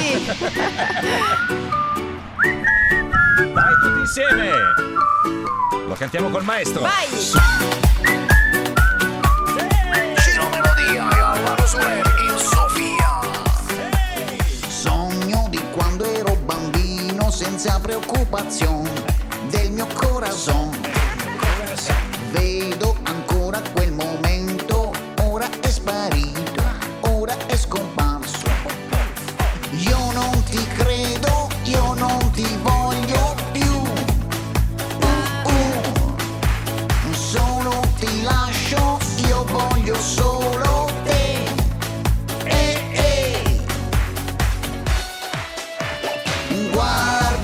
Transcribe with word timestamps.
sì. 0.00 0.24
Vai 3.52 3.74
tutti 3.82 4.00
insieme. 4.00 4.50
Lo 5.86 5.94
cantiamo 5.94 6.30
col 6.30 6.44
maestro. 6.44 6.80
Vai. 6.80 7.08
Giro 10.22 10.48
melodia 10.48 11.10
e 11.10 11.18
Alvaro 11.20 11.66
Soler 11.66 12.14
in 12.20 12.38
Sofia. 12.38 13.20
Sogno 14.68 15.46
di 15.50 15.60
quando 15.72 16.04
ero 16.04 16.34
bambino 16.44 17.30
senza 17.30 17.78
preoccupazione 17.80 18.90
del 19.48 19.70
mio 19.70 19.86
corazon. 19.94 20.78
Vedo 22.30 22.96
ancora 23.02 23.29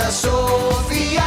Guarda 0.07 0.21
Sofia, 0.21 1.25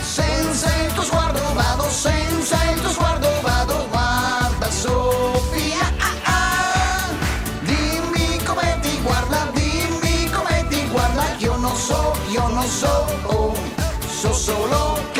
senza 0.00 0.74
il 0.82 0.92
tuo 0.94 1.02
sguardo 1.02 1.52
vado, 1.52 1.82
senza 1.90 2.56
il 2.72 2.80
tuo 2.80 2.88
sguardo 2.88 3.28
vado, 3.42 3.86
guarda 3.90 4.70
Sofia. 4.70 5.84
ah, 5.98 6.14
ah. 6.24 7.08
Dimmi 7.60 8.42
come 8.42 8.78
ti 8.80 8.98
guarda, 9.02 9.50
dimmi 9.52 10.30
come 10.30 10.66
ti 10.70 10.88
guarda, 10.88 11.24
io 11.36 11.56
non 11.56 11.76
so, 11.76 12.14
io 12.30 12.48
non 12.48 12.66
so, 12.66 13.04
oh, 13.26 13.54
so 14.08 14.32
solo 14.32 14.98
che 15.12 15.19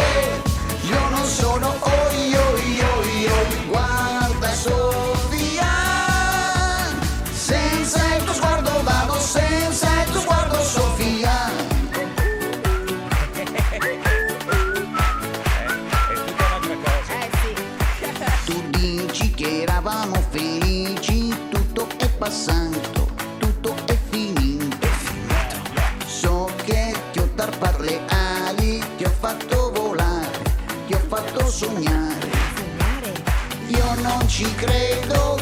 eravamo 19.80 20.22
felici, 20.28 21.34
tutto 21.48 21.86
è 21.96 22.08
passato, 22.18 23.08
tutto 23.38 23.74
è 23.86 23.96
finito. 24.10 24.86
So 26.04 26.50
che 26.64 26.94
ti 27.12 27.18
ho 27.18 27.28
tarpato 27.34 27.82
le 27.82 27.98
ali, 28.08 28.84
ti 28.98 29.04
ho 29.04 29.10
fatto 29.18 29.72
volare, 29.72 30.42
ti 30.86 30.92
ho 30.92 31.00
fatto 31.08 31.46
sognare. 31.46 32.28
Io 33.68 33.94
non 34.02 34.28
ci 34.28 34.54
credo 34.54 35.39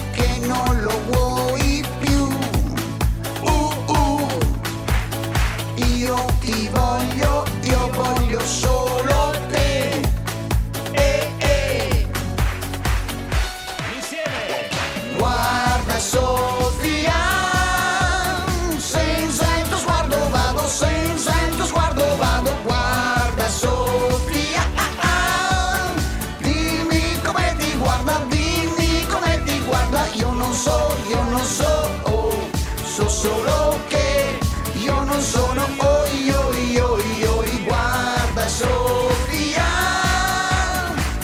sono, 35.28 35.62
oh 35.77 36.06
io, 36.25 36.53
io, 36.55 36.97
io, 37.19 37.44
guarda 37.65 38.49
Sofia, 38.49 39.69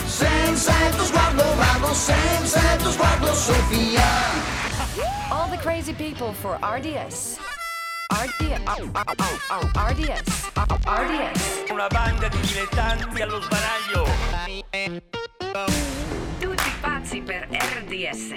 senza 0.05 0.71
il 0.87 0.95
tuo 0.95 1.05
sguardo 1.05 1.43
vado, 1.55 1.93
senza 1.93 2.59
il 2.73 2.81
tuo 2.81 2.91
sguardo 2.91 3.33
Sofia. 3.33 4.03
All 5.31 5.49
the 5.49 5.57
crazy 5.57 5.93
people 5.93 6.33
for 6.33 6.59
RDS. 6.61 7.39
RD, 8.13 8.61
RDS. 9.75 10.51
RDS. 10.85 11.71
Una 11.71 11.87
banda 11.87 12.27
di 12.27 12.39
dilettanti 12.41 13.21
allo 13.21 13.41
sbaraglio. 13.41 14.05
Tutti 16.39 16.71
pazzi 16.79 17.21
per 17.21 17.47
RDS. 17.49 18.35